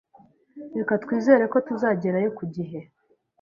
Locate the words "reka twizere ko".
0.77-1.57